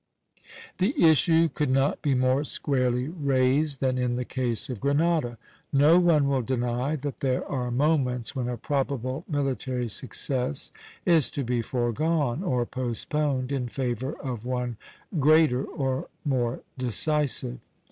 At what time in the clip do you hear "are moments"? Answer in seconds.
7.45-8.35